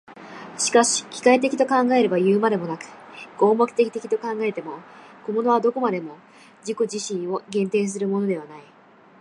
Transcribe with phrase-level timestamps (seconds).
[0.57, 2.85] しかし機械的と考えればいうまでもなく、
[3.37, 4.79] 合目的的と考えても、
[5.27, 6.17] 個物はどこまでも
[6.61, 8.63] 自己自身を限定するものではない。